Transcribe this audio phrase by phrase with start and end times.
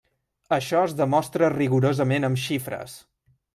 [0.55, 2.99] Això es demostra rigorosament amb xifres.